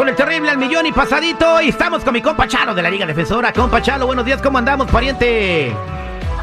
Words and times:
con 0.00 0.08
el 0.08 0.16
terrible 0.16 0.48
al 0.48 0.56
millón 0.56 0.86
y 0.86 0.92
pasadito. 0.92 1.60
Y 1.60 1.68
estamos 1.68 2.02
con 2.02 2.14
mi 2.14 2.22
compa 2.22 2.48
Chalo 2.48 2.74
de 2.74 2.80
la 2.80 2.88
Liga 2.88 3.04
Defensora. 3.04 3.52
Compa 3.52 3.82
Chalo, 3.82 4.06
buenos 4.06 4.24
días, 4.24 4.40
¿cómo 4.40 4.56
andamos, 4.56 4.90
pariente? 4.90 5.74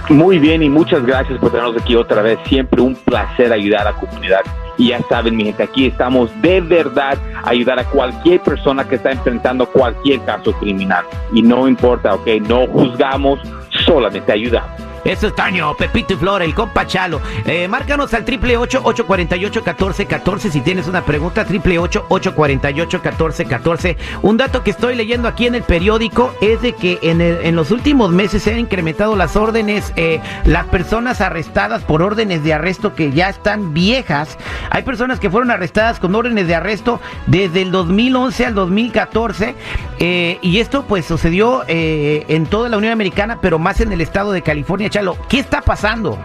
Muy 0.10 0.38
bien 0.38 0.62
y 0.62 0.70
muchas 0.70 1.04
gracias 1.04 1.40
por 1.40 1.50
tenernos 1.50 1.82
aquí 1.82 1.96
otra 1.96 2.22
vez. 2.22 2.38
Siempre 2.46 2.82
un 2.82 2.94
placer 2.94 3.52
ayudar 3.52 3.82
a 3.82 3.84
la 3.86 3.94
comunidad. 3.94 4.42
Y 4.78 4.90
ya 4.90 5.02
saben, 5.10 5.36
mi 5.36 5.46
gente, 5.46 5.64
aquí 5.64 5.88
estamos 5.88 6.30
de 6.40 6.62
verdad 6.62 7.18
a 7.44 7.50
ayudar 7.50 7.80
a 7.80 7.84
cualquier 7.86 8.42
persona 8.42 8.88
que 8.88 8.94
está 8.94 9.10
enfrentando 9.10 9.66
cualquier 9.66 10.24
caso 10.24 10.54
criminal. 10.54 11.04
Y 11.34 11.42
no 11.42 11.68
importa, 11.68 12.14
ok, 12.14 12.28
no 12.48 12.68
juzgamos, 12.68 13.40
solamente 13.88 14.34
ayudamos. 14.34 14.87
Eso 15.08 15.28
es 15.28 15.36
Taño, 15.36 15.74
Pepito 15.78 16.16
y 16.16 16.18
Flora, 16.18 16.44
el 16.44 16.54
compa 16.54 16.86
Chalo. 16.86 17.22
Eh, 17.46 17.70
márcanos 17.70 18.14
al 18.14 18.26
triple 18.26 18.58
ocho 18.58 18.82
ocho 18.84 19.08
cuarenta 19.08 19.38
y 19.38 19.46
ocho 19.46 19.64
catorce 19.64 20.06
catorce 20.06 20.52
si 20.52 20.60
tienes 20.60 20.90
una 20.90 21.06
pregunta, 21.06 21.46
triple 21.46 21.80
ocho 21.80 22.06
ocho 22.10 22.36
cuarenta 22.36 22.72
y 22.72 22.82
ocho 22.82 23.02
catorce 23.02 23.46
catorce. 23.46 23.96
Un 24.22 24.36
dato 24.36 24.64
que 24.64 24.72
estoy 24.72 24.96
leyendo 24.96 25.30
aquí 25.30 25.48
en 25.48 25.55
el 25.55 25.64
periódico 25.64 26.36
es 26.41 26.62
de 26.62 26.74
que 26.74 26.99
en, 27.04 27.22
en 27.22 27.55
los 27.55 27.72
últimos 27.72 28.12
meses 28.12 28.44
se 28.44 28.52
han 28.52 28.60
incrementado 28.60 29.16
las 29.16 29.38
órdenes, 29.38 29.94
eh, 29.96 30.20
las 30.44 30.66
personas 30.66 31.21
arrestadas 31.21 31.84
por 31.84 32.02
órdenes 32.02 32.44
de 32.44 32.54
arresto 32.54 32.94
que 32.94 33.14
ya 33.14 33.30
están 33.30 33.74
viejas. 33.74 34.38
Hay 34.71 34.84
personas 34.84 35.21
que 35.21 35.30
fueron 35.30 35.52
arrestadas 35.52 35.99
con 36.02 36.16
órdenes 36.16 36.48
de 36.48 36.55
arresto 36.55 36.99
desde 37.27 37.62
el 37.62 37.71
2011 37.71 38.46
al 38.46 38.55
2014 38.55 39.55
eh, 39.99 40.38
y 40.42 40.60
esto 40.60 40.84
pues 40.84 41.05
sucedió 41.05 41.64
eh, 41.70 42.26
en 42.27 42.46
toda 42.46 42.68
la 42.68 42.77
Unión 42.77 42.92
Americana, 42.92 43.40
pero 43.42 43.58
más 43.58 43.80
en 43.80 43.94
el 43.94 44.02
estado 44.02 44.34
de 44.34 44.42
California. 44.42 44.90
¿Qué 45.29 45.40
está 45.40 45.62
pasando? 45.62 46.17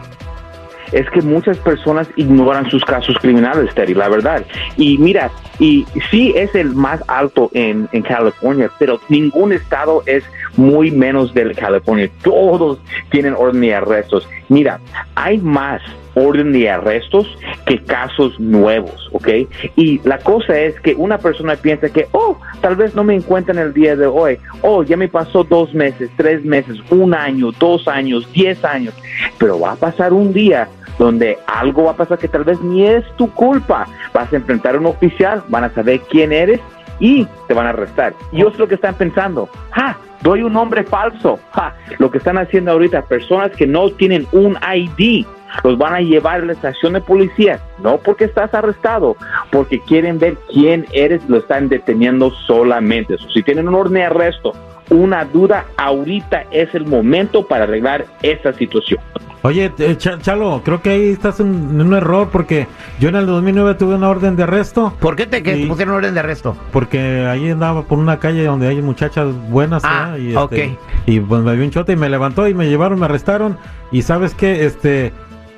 es 0.93 1.09
que 1.11 1.23
muchas 1.23 1.57
personas 1.59 2.09
ignoran 2.17 2.71
sus 2.71 2.85
casos 2.85 3.17
criminales, 3.19 3.75
Terry, 3.75 3.95
la 3.95 4.09
verdad. 4.09 4.45
Y 4.77 4.99
mira, 4.99 5.31
y 5.59 5.87
sí 6.11 6.33
es 6.37 6.55
el 6.55 6.75
más 6.75 7.03
alto 7.09 7.51
en, 7.55 7.89
en 7.93 8.03
California, 8.03 8.71
pero 8.79 9.01
ningún 9.09 9.53
estado 9.53 10.03
es 10.07 10.23
muy 10.57 10.91
menos 10.91 11.33
del 11.33 11.57
California. 11.57 12.11
Todos 12.23 12.79
tienen 13.11 13.35
orden 13.35 13.63
de 13.63 13.75
arrestos. 13.75 14.29
Mira, 14.49 14.81
hay 15.15 15.39
más 15.39 15.81
orden 16.15 16.53
de 16.53 16.71
arrestos 16.71 17.27
que 17.67 17.79
casos 17.83 18.39
nuevos, 18.39 19.09
¿ok? 19.13 19.29
Y 19.77 20.01
la 20.07 20.19
cosa 20.19 20.59
es 20.59 20.79
que 20.81 20.95
una 20.95 21.19
persona 21.19 21.57
piensa 21.57 21.89
que, 21.89 22.07
oh, 22.13 22.39
tal 22.61 22.77
vez 22.77 22.95
no 22.95 23.05
me 23.05 23.15
encuentran 23.15 23.59
el 23.59 23.73
día 23.73 23.97
de 23.97 24.07
hoy, 24.07 24.39
oh, 24.63 24.83
ya 24.83 24.97
me 24.97 25.09
pasó 25.09 25.45
dos 25.45 25.73
meses, 25.75 26.11
tres 26.17 26.45
meses, 26.45 26.79
un 26.91 27.15
año, 27.15 27.53
dos 27.53 27.89
años, 27.89 28.31
diez 28.33 28.65
años, 28.65 28.95
pero 29.39 29.59
va 29.59 29.73
a 29.73 29.77
pasar 29.77 30.13
un 30.13 30.33
día 30.33 30.69
donde 30.99 31.39
algo 31.47 31.85
va 31.85 31.93
a 31.93 31.97
pasar 31.97 32.19
que 32.19 32.29
tal 32.29 32.45
vez 32.45 32.61
ni 32.61 32.87
es 32.87 33.05
tu 33.17 33.31
culpa. 33.33 33.87
Vas 34.13 34.33
a 34.33 34.37
enfrentar 34.37 34.75
a 34.75 34.79
un 34.79 34.87
oficial, 34.87 35.43
van 35.49 35.65
a 35.65 35.71
saber 35.71 36.01
quién 36.11 36.33
eres 36.33 36.61
y 37.01 37.27
te 37.49 37.55
van 37.55 37.67
a 37.67 37.71
arrestar. 37.71 38.15
Y 38.31 38.41
eso 38.41 38.51
es 38.51 38.59
lo 38.59 38.69
que 38.69 38.77
están 38.77 38.95
pensando. 38.95 39.49
¡Ja! 39.71 39.97
Doy 40.23 40.43
un 40.43 40.53
nombre 40.53 40.85
falso. 40.85 41.39
¡Ja! 41.53 41.75
Lo 41.99 42.11
que 42.11 42.19
están 42.19 42.39
haciendo 42.39 42.73
ahorita, 42.73 43.03
personas 43.03 43.51
que 43.53 43.67
no 43.67 43.91
tienen 43.91 44.27
un 44.33 44.57
ID, 44.73 45.27
los 45.65 45.77
van 45.79 45.95
a 45.95 46.01
llevar 46.01 46.41
a 46.41 46.45
la 46.47 46.53
estación 46.53 46.95
de 46.95 47.01
policía, 47.01 47.61
no 47.83 47.99
porque 47.99 48.25
estás 48.25 48.53
arrestado, 48.55 49.17
porque 49.51 49.81
quieren 49.81 50.19
ver 50.19 50.37
quién 50.53 50.87
eres, 50.93 51.23
lo 51.29 51.39
están 51.39 51.69
deteniendo 51.69 52.31
solamente. 52.47 53.17
So, 53.19 53.29
si 53.31 53.43
tienen 53.43 53.69
un 53.69 53.75
orden 53.75 53.95
de 53.95 54.05
arresto, 54.05 54.53
una 54.91 55.25
duda, 55.25 55.65
ahorita 55.77 56.45
es 56.51 56.75
el 56.75 56.87
momento 56.87 57.47
para 57.47 57.65
arreglar 57.65 58.07
esta 58.23 58.53
situación. 58.53 59.01
Oye, 59.45 59.73
eh, 59.79 59.97
Ch- 59.99 60.21
Chalo, 60.21 60.61
creo 60.65 60.81
que 60.83 60.91
ahí 60.91 61.11
estás 61.11 61.41
en, 61.41 61.81
un 61.81 61.95
error 61.95 62.29
porque 62.31 62.69
yo 63.01 63.09
en 63.09 63.17
el 63.17 63.27
2009 63.27 63.75
tuve 63.75 63.97
una 63.97 64.09
orden 64.09 64.37
de 64.37 64.45
arresto 64.45 64.95
¿Por 65.01 65.17
qué 65.17 65.27
te 65.27 65.43
que 65.43 65.67
pusieron 65.67 65.97
orden 65.97 66.15
de 66.15 66.21
arresto? 66.21 66.57
porque 66.73 67.27
ahí 67.27 67.51
andaba 67.51 67.83
por 67.83 67.99
una 67.99 68.21
calle 68.21 68.45
donde 68.45 68.69
hay 68.69 68.81
muchachas 68.81 69.35
buenas 69.51 69.83
Ah, 69.85 70.13
¿verdad? 70.13 70.19
y, 70.19 70.37
ok. 70.37 70.79
y 71.07 71.19
pues 71.19 71.43
me 71.43 71.55
dio 71.57 71.65
un 71.65 71.71
chote 71.73 71.93
y 71.95 71.97
me 71.97 72.09
levantó 72.09 72.47
y 72.47 72.55
me 72.55 72.69
llevaron, 72.69 73.01
me 73.01 73.07
arrestaron 73.07 73.59
y 73.91 74.03
sabes 74.03 74.33
que 74.35 74.65
este 74.65 75.13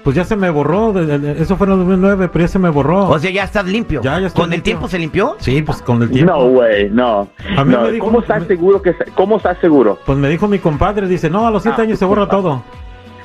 pues 0.04 0.14
ya 0.14 0.24
se 0.24 0.36
me 0.36 0.50
borró, 0.50 0.92
de- 0.92 1.18
de- 1.18 1.42
eso 1.42 1.56
fue 1.56 1.66
en 1.66 1.72
el 1.72 1.78
2009, 1.80 2.28
pero 2.32 2.44
ya 2.44 2.48
se 2.48 2.58
me 2.60 2.68
borró. 2.68 3.08
O 3.08 3.18
sea, 3.18 3.30
ya 3.30 3.42
estás 3.44 3.64
limpio. 3.64 4.00
Ya, 4.02 4.20
ya 4.20 4.26
estoy 4.28 4.44
¿Con 4.44 4.52
el 4.52 4.62
tiempo 4.62 4.86
se 4.86 4.98
limpió? 4.98 5.34
sí, 5.38 5.62
pues 5.62 5.80
con 5.82 6.02
el 6.02 6.10
tiempo. 6.10 6.32
No, 6.32 6.48
güey, 6.50 6.90
no. 6.90 7.28
A 7.56 7.64
mí 7.64 7.72
No, 7.72 7.82
me 7.82 7.92
dijo- 7.92 8.04
¿Cómo 8.06 8.20
estás 8.20 8.42
me- 8.42 8.46
seguro 8.48 8.82
que 8.82 8.94
cómo 9.14 9.38
estás 9.38 9.58
seguro? 9.58 9.98
Pues 10.06 10.16
me 10.18 10.28
dijo 10.28 10.46
mi 10.46 10.58
compadre, 10.60 11.08
dice, 11.08 11.28
no, 11.30 11.46
a 11.46 11.50
los 11.50 11.62
siete 11.62 11.80
Ah, 11.80 11.84
años 11.84 11.98
se 11.98 12.04
borra 12.04 12.28
todo. 12.28 12.62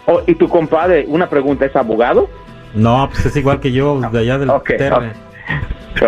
Oh, 0.07 0.21
y 0.25 0.33
tu 0.35 0.47
compadre, 0.49 1.05
una 1.07 1.29
pregunta, 1.29 1.65
¿es 1.65 1.75
abogado? 1.75 2.27
No, 2.73 3.07
pues 3.11 3.25
es 3.25 3.35
igual 3.35 3.59
que 3.59 3.71
yo, 3.71 3.99
de 4.11 4.19
allá 4.19 4.37
del 4.39 4.49
Ok, 4.49 4.67
Terre. 4.77 5.11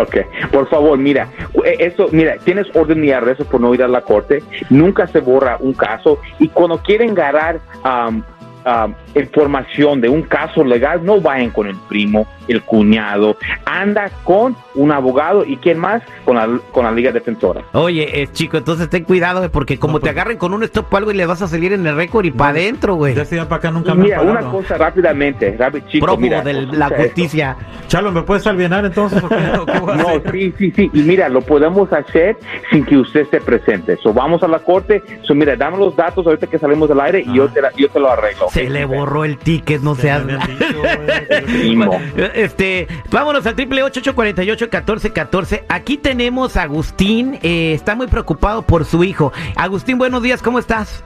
Ok, 0.00 0.16
por 0.52 0.68
favor, 0.68 0.96
mira, 0.96 1.28
eh, 1.64 1.76
eso, 1.80 2.06
mira, 2.12 2.36
tienes 2.44 2.66
orden 2.74 3.02
de 3.02 3.12
arresto 3.14 3.44
por 3.44 3.60
no 3.60 3.74
ir 3.74 3.82
a 3.82 3.88
la 3.88 4.00
corte, 4.00 4.42
nunca 4.70 5.06
se 5.08 5.20
borra 5.20 5.56
un 5.60 5.72
caso 5.74 6.18
y 6.38 6.48
cuando 6.48 6.78
quieren 6.78 7.14
ganar 7.14 7.60
am, 7.82 8.22
am, 8.64 8.94
información 9.14 10.00
de 10.00 10.08
un 10.08 10.22
caso 10.22 10.64
legal, 10.64 11.04
no 11.04 11.20
vayan 11.20 11.50
con 11.50 11.66
el 11.66 11.76
primo, 11.88 12.26
el 12.48 12.62
cuñado, 12.62 13.36
anda 13.64 14.10
con 14.24 14.56
un 14.74 14.90
abogado 14.92 15.44
y 15.44 15.56
quién 15.56 15.78
más, 15.78 16.02
con 16.24 16.36
la, 16.36 16.48
con 16.72 16.84
la 16.84 16.90
Liga 16.92 17.12
Defensora. 17.12 17.62
Oye, 17.72 18.22
eh, 18.22 18.28
chico, 18.32 18.56
entonces 18.56 18.88
ten 18.90 19.04
cuidado, 19.04 19.38
güey, 19.38 19.50
porque 19.50 19.78
como 19.78 19.94
No, 19.94 19.98
te 20.00 20.02
pues- 20.06 20.12
agarren 20.12 20.36
con 20.38 20.52
un 20.52 20.62
stop 20.64 20.92
o 20.92 20.96
algo 20.96 21.10
y 21.12 21.14
le 21.14 21.26
vas 21.26 21.40
a 21.42 21.48
salir 21.48 21.72
en 21.72 21.86
el 21.86 21.96
récord 21.96 22.24
y 22.24 22.30
para 22.30 22.50
adentro, 22.50 22.94
güey. 22.96 23.18
Ese 23.18 23.36
día 23.36 23.48
para 23.48 23.58
acá 23.58 23.70
nunca 23.70 23.92
Y 23.92 23.96
me 23.96 24.04
mira, 24.04 24.20
han 24.20 24.28
una 24.28 24.40
cosa 24.42 24.76
rápidamente, 24.76 25.54
rápido, 25.58 25.86
chico, 25.88 26.06
Prófugo 26.06 26.22
mira, 26.22 26.42
de 26.42 26.52
la 26.54 26.60
escucha 26.62 26.86
esto. 26.88 27.02
justicia. 27.04 27.56
Chalo, 27.88 28.10
¿me 28.12 28.22
puedes 28.22 28.46
alienar 28.46 28.84
entonces? 28.84 29.22
o 29.22 29.28
qué? 29.28 29.36
¿O 29.60 29.66
qué 29.66 29.78
voy 29.78 29.92
a 29.92 29.96
No, 29.96 30.08
hacer? 30.08 30.32
sí, 30.32 30.54
sí, 30.58 30.72
sí. 30.74 30.90
Y 30.92 31.00
mira, 31.02 31.28
lo 31.28 31.42
podemos 31.42 31.92
hacer 31.92 32.36
sin 32.70 32.84
que 32.84 32.96
usted 32.96 33.20
esté 33.22 33.40
presente. 33.40 33.96
So, 34.02 34.12
vamos 34.12 34.42
a 34.42 34.48
la 34.48 34.58
corte. 34.60 35.02
So, 35.22 35.34
mira, 35.34 35.54
dame 35.56 35.76
los 35.78 35.94
datos 35.94 36.26
ahorita 36.26 36.46
que 36.46 36.58
salimos 36.58 36.88
del 36.88 37.00
aire 37.00 37.20
y 37.26 37.34
yo 37.34 37.48
te, 37.48 37.60
la- 37.60 37.72
yo 37.76 37.88
te 37.88 38.00
lo 38.00 38.10
arreglo. 38.10 38.48
Se 38.52 38.68
le 38.68 38.84
borró 38.84 39.24
el 39.24 39.38
ticket, 39.38 39.80
no 39.80 39.96
Ya 39.96 40.02
seas... 40.02 40.22
Este, 42.34 42.86
vámonos 43.10 43.46
al 43.46 43.54
triple 43.54 43.82
ocho 43.82 44.00
ocho 44.00 44.14
cuarenta 44.14 44.44
y 44.44 44.50
ocho 44.50 44.68
catorce 44.68 45.10
catorce. 45.10 45.64
Aquí 45.70 45.96
tenemos 45.96 46.58
a 46.58 46.64
Agustín, 46.64 47.38
eh, 47.42 47.72
está 47.72 47.94
muy 47.94 48.08
preocupado 48.08 48.60
por 48.60 48.84
su 48.84 49.04
hijo. 49.04 49.32
Agustín, 49.56 49.96
buenos 49.96 50.22
días, 50.22 50.42
¿cómo 50.42 50.58
estás? 50.58 51.02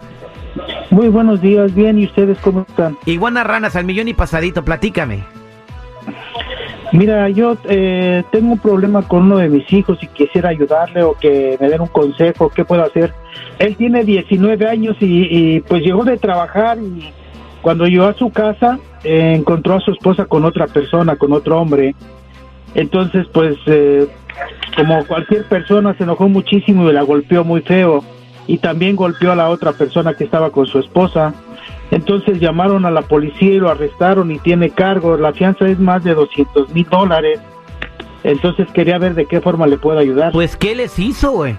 Muy 0.91 1.09
buenos 1.09 1.41
días, 1.41 1.73
bien, 1.73 2.01
¿y 2.01 2.07
ustedes 2.07 2.37
cómo 2.39 2.67
están? 2.69 2.99
Iguana 3.07 3.45
ranas 3.45 3.77
al 3.77 3.85
millón 3.85 4.09
y 4.09 4.15
pasadito, 4.15 4.65
platícame. 4.65 5.23
Mira, 6.91 7.29
yo 7.29 7.57
eh, 7.69 8.25
tengo 8.33 8.55
un 8.55 8.59
problema 8.59 9.03
con 9.03 9.25
uno 9.25 9.39
de 9.39 9.49
mis 9.49 9.73
hijos 9.73 9.99
y 10.03 10.09
quisiera 10.09 10.49
ayudarle 10.49 11.05
o 11.05 11.15
que 11.15 11.57
me 11.61 11.69
den 11.69 11.81
un 11.81 11.89
consejo, 11.89 12.49
¿qué 12.49 12.65
puedo 12.65 12.83
hacer? 12.83 13.15
Él 13.61 13.77
tiene 13.77 14.03
19 14.03 14.67
años 14.67 14.97
y, 14.99 15.29
y, 15.31 15.61
pues 15.61 15.83
llegó 15.83 16.05
de 16.05 16.17
trabajar 16.17 16.79
y 16.79 17.13
cuando 17.63 17.87
llegó 17.87 18.05
a 18.05 18.15
su 18.15 18.31
casa 18.31 18.79
eh, 19.05 19.35
encontró 19.37 19.75
a 19.75 19.81
su 19.81 19.93
esposa 19.93 20.27
con 20.27 20.45
otra 20.45 20.67
persona, 20.67 21.17
con 21.17 21.33
otro 21.33 21.61
hombre. 21.61 21.95
Entonces, 22.75 23.27
pues, 23.33 23.57
eh, 23.67 24.07
como 24.77 25.05
cualquier 25.07 25.45
persona, 25.45 25.95
se 25.95 26.03
enojó 26.03 26.29
muchísimo 26.29 26.89
y 26.89 26.93
la 26.93 27.03
golpeó 27.03 27.45
muy 27.45 27.63
feo. 27.63 28.05
Y 28.47 28.59
también 28.59 28.97
golpeó 28.97 29.33
a 29.33 29.37
la 29.37 29.49
otra 29.49 29.73
persona 29.73 30.15
que 30.15 30.25
estaba 30.25 30.51
con 30.51 30.67
su 30.67 30.79
esposa. 30.79 31.35
Entonces 31.91 32.41
llamaron 32.41 32.85
a 32.85 32.91
la 32.91 33.03
policía 33.03 33.55
y 33.55 33.59
lo 33.59 33.71
arrestaron 33.71 34.31
y 34.31 34.39
tiene 34.39 34.71
cargo. 34.71 35.17
La 35.17 35.33
fianza 35.33 35.67
es 35.67 35.79
más 35.79 36.05
de 36.05 36.15
200 36.15 36.73
mil 36.75 36.87
dólares. 36.89 37.41
Entonces 38.27 38.67
quería 38.73 38.99
ver 38.99 39.15
de 39.15 39.27
qué 39.27 39.41
forma 39.41 39.69
le 39.69 39.79
puedo 39.79 40.01
ayudar. 40.01 40.33
Pues, 40.33 40.57
¿qué 40.57 40.75
les 40.75 40.99
hizo, 40.99 41.31
güey? 41.31 41.57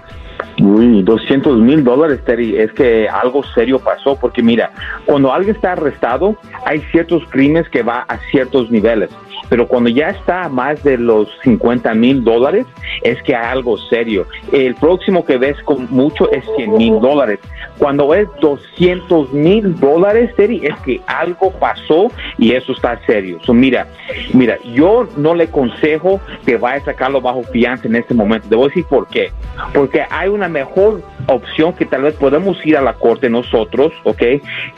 Uy, 0.60 1.02
200 1.02 1.58
mil 1.60 1.82
dólares, 1.82 2.20
Terry. 2.26 2.56
Es 2.56 2.70
que 2.72 3.08
algo 3.08 3.42
serio 3.54 3.78
pasó 3.78 4.16
porque 4.20 4.42
mira, 4.42 4.70
cuando 5.06 5.32
alguien 5.32 5.56
está 5.56 5.72
arrestado, 5.72 6.36
hay 6.66 6.80
ciertos 6.90 7.22
crímenes 7.30 7.68
que 7.70 7.82
va 7.82 8.04
a 8.06 8.18
ciertos 8.30 8.70
niveles. 8.70 9.08
Pero 9.48 9.66
cuando 9.66 9.90
ya 9.90 10.10
está 10.10 10.44
a 10.44 10.48
más 10.48 10.82
de 10.82 10.98
los 10.98 11.28
50 11.42 11.94
mil 11.94 12.24
dólares, 12.24 12.66
es 13.02 13.22
que 13.22 13.34
hay 13.34 13.46
algo 13.46 13.78
serio. 13.78 14.26
El 14.52 14.74
próximo 14.74 15.24
que 15.24 15.38
ves 15.38 15.56
con 15.62 15.88
mucho 15.90 16.30
es 16.30 16.44
100 16.56 16.76
mil 16.76 17.00
dólares. 17.00 17.38
Cuando 17.78 18.12
es 18.12 18.28
200 18.40 19.32
mil 19.32 19.78
dólares, 19.78 20.34
Terry, 20.36 20.66
es 20.66 20.76
que 20.80 21.00
algo 21.06 21.52
pasó 21.52 22.10
y 22.36 22.52
eso 22.52 22.72
está 22.72 23.00
serio. 23.06 23.38
So, 23.44 23.54
mira, 23.54 23.86
mira, 24.32 24.58
yo 24.64 25.08
no 25.16 25.34
le 25.34 25.44
aconsejo 25.44 26.20
que 26.44 26.56
vaya 26.56 26.82
a 26.82 26.84
sacarlo 26.84 27.20
bajo 27.20 27.42
fianza 27.44 27.86
en 27.86 27.96
este 27.96 28.14
momento. 28.14 28.48
Debo 28.48 28.66
decir 28.66 28.84
por 28.84 29.06
qué. 29.08 29.30
Porque 29.72 30.04
hay 30.10 30.28
una 30.28 30.48
mejor 30.48 31.02
opción 31.28 31.72
que 31.74 31.84
tal 31.86 32.02
vez 32.02 32.14
podemos 32.14 32.64
ir 32.66 32.76
a 32.76 32.80
la 32.80 32.94
corte 32.94 33.28
nosotros, 33.30 33.92
¿ok? 34.04 34.22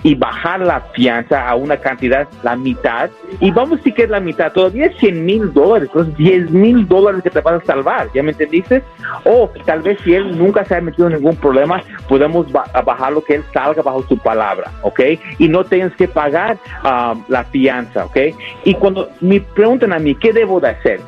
Y 0.03 0.15
bajar 0.15 0.61
la 0.61 0.81
fianza 0.93 1.49
a 1.49 1.55
una 1.55 1.77
cantidad, 1.79 2.29
la 2.43 2.57
mitad. 2.57 3.11
Y 3.41 3.51
vamos 3.51 3.73
a 3.73 3.77
decir 3.77 3.95
que 3.95 4.03
es 4.05 4.11
la 4.11 4.21
mitad. 4.21 4.53
Todavía 4.53 4.87
es 4.87 4.97
100 4.99 5.25
mil 5.25 5.53
dólares, 5.53 5.89
pues 5.93 6.15
10 6.17 6.51
mil 6.51 6.87
dólares 6.87 7.23
que 7.23 7.31
te 7.31 7.41
van 7.41 7.57
a 7.57 7.65
salvar. 7.65 8.09
¿Ya 8.15 8.23
me 8.23 8.33
entendiste? 8.33 8.83
O 9.25 9.51
tal 9.65 9.83
vez 9.83 9.99
si 10.05 10.15
él 10.15 10.37
nunca 10.37 10.65
se 10.65 10.75
ha 10.77 10.81
metido 10.81 11.09
ningún 11.09 11.37
problema, 11.37 11.83
podemos 12.09 12.51
ba- 12.51 12.65
bajar 12.85 13.13
lo 13.13 13.23
que 13.23 13.37
él 13.37 13.45
salga 13.53 13.83
bajo 13.83 14.03
su 14.09 14.19
palabra, 14.19 14.71
¿ok? 14.83 15.01
Y 15.39 15.49
no 15.49 15.65
tienes 15.65 15.95
que 15.95 16.09
pagar 16.09 16.59
ah, 16.83 17.15
la 17.29 17.45
fianza, 17.45 18.05
¿ok? 18.07 18.17
Y 18.65 18.75
cuando 18.75 19.09
me 19.21 19.41
preguntan 19.41 19.93
a 19.93 19.99
mí, 19.99 20.15
¿qué 20.15 20.33
debo 20.33 20.61
de 20.61 20.69
hacer? 20.71 21.01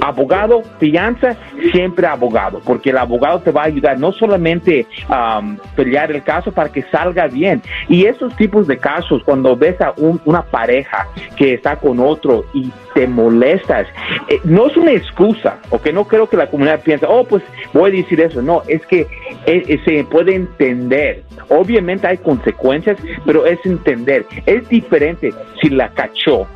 Abogado, 0.00 0.62
fianza, 0.78 1.36
siempre 1.72 2.06
abogado, 2.06 2.60
porque 2.64 2.90
el 2.90 2.98
abogado 2.98 3.40
te 3.40 3.50
va 3.50 3.62
a 3.62 3.66
ayudar 3.66 3.98
no 3.98 4.12
solamente 4.12 4.86
a 5.08 5.40
pelear 5.76 6.10
el 6.10 6.22
caso 6.22 6.52
para 6.52 6.70
que 6.70 6.82
salga 6.84 7.26
bien. 7.26 7.62
Y 7.88 8.06
esos 8.06 8.34
tipos 8.36 8.66
de 8.66 8.78
casos, 8.78 9.22
cuando 9.24 9.56
ves 9.56 9.80
a 9.80 9.94
una 9.96 10.42
pareja 10.42 11.06
que 11.36 11.54
está 11.54 11.76
con 11.76 12.00
otro 12.00 12.44
y 12.52 12.70
te 12.94 13.06
molestas, 13.06 13.86
eh, 14.28 14.40
no 14.44 14.66
es 14.66 14.76
una 14.76 14.92
excusa, 14.92 15.58
o 15.70 15.80
que 15.80 15.92
no 15.92 16.04
creo 16.04 16.28
que 16.28 16.36
la 16.36 16.48
comunidad 16.48 16.82
piense, 16.82 17.06
oh, 17.08 17.24
pues 17.24 17.42
voy 17.72 17.90
a 17.90 17.94
decir 17.94 18.20
eso. 18.20 18.42
No, 18.42 18.62
es 18.68 18.84
que 18.86 19.00
eh, 19.46 19.62
eh, 19.68 19.80
se 19.84 20.04
puede 20.04 20.34
entender. 20.34 21.22
Obviamente 21.48 22.06
hay 22.06 22.18
consecuencias, 22.18 22.98
pero 23.24 23.46
es 23.46 23.58
entender. 23.64 24.26
Es 24.46 24.68
diferente 24.68 25.30
si 25.60 25.70
la 25.70 25.88
cachó 25.90 26.46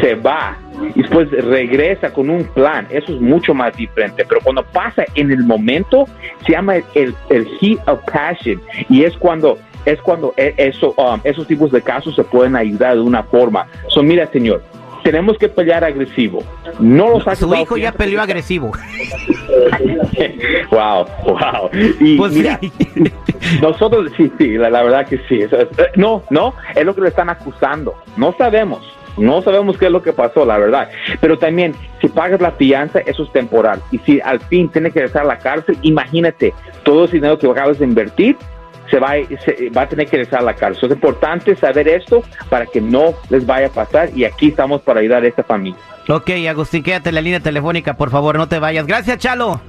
se 0.00 0.14
va 0.14 0.56
y 0.94 1.02
después 1.02 1.30
regresa 1.30 2.12
con 2.12 2.30
un 2.30 2.44
plan, 2.44 2.86
eso 2.90 3.14
es 3.14 3.20
mucho 3.20 3.54
más 3.54 3.76
diferente. 3.76 4.24
Pero 4.28 4.40
cuando 4.42 4.62
pasa 4.64 5.04
en 5.14 5.30
el 5.30 5.44
momento, 5.44 6.06
se 6.46 6.52
llama 6.52 6.76
el, 6.94 7.14
el 7.30 7.46
heat 7.60 7.88
of 7.88 8.00
passion 8.10 8.60
y 8.88 9.04
es 9.04 9.16
cuando 9.16 9.58
es 9.84 10.00
cuando 10.02 10.34
e, 10.36 10.54
eso, 10.56 10.94
um, 10.96 11.20
esos 11.24 11.46
tipos 11.46 11.70
de 11.70 11.80
casos 11.80 12.14
se 12.14 12.24
pueden 12.24 12.56
ayudar 12.56 12.94
de 12.94 13.00
una 13.00 13.22
forma. 13.22 13.66
So, 13.88 14.02
mira, 14.02 14.26
señor, 14.26 14.62
tenemos 15.02 15.38
que 15.38 15.48
pelear 15.48 15.84
agresivo. 15.84 16.42
No 16.78 17.08
lo 17.08 17.34
Su 17.34 17.54
hijo 17.54 17.76
ya 17.76 17.92
peleó 17.92 18.20
agresivo. 18.20 18.72
wow, 20.70 21.06
wow. 21.24 21.70
Y 22.00 22.16
pues 22.16 22.32
mira, 22.32 22.60
nosotros 23.62 24.12
sí, 24.16 24.30
sí, 24.36 24.58
la, 24.58 24.68
la 24.68 24.82
verdad 24.82 25.06
que 25.06 25.18
sí. 25.28 25.40
No, 25.96 26.22
no, 26.30 26.54
es 26.74 26.84
lo 26.84 26.94
que 26.94 27.00
le 27.02 27.08
están 27.08 27.30
acusando. 27.30 27.94
No 28.16 28.34
sabemos. 28.36 28.97
No 29.16 29.42
sabemos 29.42 29.76
qué 29.78 29.86
es 29.86 29.92
lo 29.92 30.02
que 30.02 30.12
pasó, 30.12 30.44
la 30.44 30.58
verdad. 30.58 30.90
Pero 31.20 31.38
también, 31.38 31.74
si 32.00 32.08
pagas 32.08 32.40
la 32.40 32.52
fianza, 32.52 33.00
eso 33.00 33.24
es 33.24 33.32
temporal. 33.32 33.80
Y 33.90 33.98
si 33.98 34.20
al 34.20 34.40
fin 34.40 34.68
tiene 34.68 34.90
que 34.90 35.00
regresar 35.00 35.22
a 35.22 35.28
la 35.28 35.38
cárcel, 35.38 35.78
imagínate, 35.82 36.54
todo 36.82 37.04
ese 37.04 37.14
dinero 37.14 37.38
que 37.38 37.50
acabas 37.50 37.78
de 37.78 37.84
invertir, 37.84 38.36
se 38.90 38.98
va, 38.98 39.14
va 39.76 39.82
a 39.82 39.88
tener 39.88 40.06
que 40.06 40.16
regresar 40.16 40.40
a 40.40 40.44
la 40.44 40.54
cárcel. 40.54 40.90
Es 40.90 40.96
importante 40.96 41.54
saber 41.56 41.88
esto 41.88 42.22
para 42.48 42.66
que 42.66 42.80
no 42.80 43.14
les 43.30 43.44
vaya 43.44 43.66
a 43.66 43.70
pasar 43.70 44.10
y 44.14 44.24
aquí 44.24 44.48
estamos 44.48 44.82
para 44.82 45.00
ayudar 45.00 45.22
a 45.22 45.26
esta 45.26 45.42
familia. 45.42 45.78
Ok, 46.08 46.30
Agustín, 46.48 46.82
quédate 46.82 47.10
en 47.10 47.16
la 47.16 47.20
línea 47.20 47.40
telefónica, 47.40 47.94
por 47.94 48.10
favor, 48.10 48.36
no 48.36 48.48
te 48.48 48.58
vayas. 48.58 48.86
Gracias, 48.86 49.18
Chalo. 49.18 49.60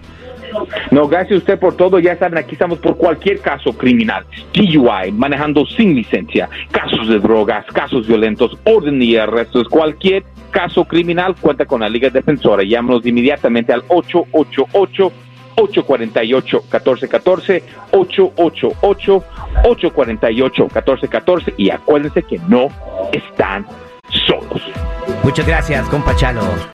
No, 0.91 1.07
gracias 1.07 1.33
a 1.33 1.37
usted 1.37 1.59
por 1.59 1.75
todo. 1.75 1.99
Ya 1.99 2.17
saben, 2.17 2.37
aquí 2.37 2.53
estamos 2.53 2.79
por 2.79 2.97
cualquier 2.97 3.39
caso 3.39 3.73
criminal. 3.73 4.25
DUI, 4.53 5.11
manejando 5.11 5.65
sin 5.65 5.95
licencia, 5.95 6.49
casos 6.71 7.07
de 7.07 7.19
drogas, 7.19 7.65
casos 7.67 8.07
violentos, 8.07 8.57
orden 8.65 9.01
y 9.01 9.15
arrestos, 9.15 9.67
cualquier 9.67 10.23
caso 10.51 10.85
criminal 10.85 11.35
cuenta 11.39 11.65
con 11.65 11.81
la 11.81 11.89
Liga 11.89 12.09
Defensora. 12.09 12.63
Llámanos 12.63 13.05
inmediatamente 13.05 13.73
al 13.73 13.83
888 13.87 15.11
848 15.55 16.57
1414 16.71 17.63
888 17.91 19.23
848 19.63 20.63
1414 20.63 21.53
y 21.57 21.69
acuérdense 21.69 22.23
que 22.23 22.39
no 22.47 22.67
están 23.11 23.65
solos. 24.09 24.61
Muchas 25.23 25.45
gracias, 25.45 25.87
compa 25.89 26.15
Chalo. 26.15 26.41